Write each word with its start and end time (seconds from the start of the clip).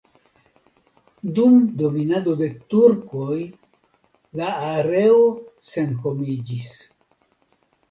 Dum 1.39 1.57
dominado 1.81 2.33
de 2.39 2.47
turkoj 2.75 3.37
la 4.41 4.49
areo 4.73 5.21
senhomiĝis. 5.75 6.75